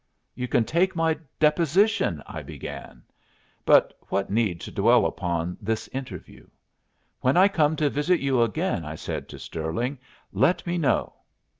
"You 0.33 0.47
can 0.47 0.65
take 0.65 0.95
my 0.95 1.15
deposition," 1.39 2.23
I 2.25 2.41
began; 2.41 3.03
but 3.65 3.93
what 4.09 4.31
need 4.31 4.59
to 4.61 4.71
dwell 4.71 5.05
upon 5.05 5.57
this 5.61 5.87
interview? 5.89 6.47
"When 7.19 7.37
I 7.37 7.47
come 7.47 7.75
to 7.75 7.87
visit 7.87 8.19
you 8.19 8.41
again," 8.41 8.83
I 8.83 8.95
said 8.95 9.29
to 9.29 9.37
Stirling, 9.37 9.99
"let 10.33 10.65
me 10.65 10.79
know." 10.79 11.13